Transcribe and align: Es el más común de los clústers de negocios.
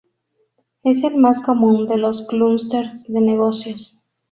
Es 0.83 1.03
el 1.03 1.15
más 1.17 1.41
común 1.41 1.87
de 1.87 1.97
los 1.97 2.25
clústers 2.25 3.05
de 3.07 3.21
negocios. 3.21 4.01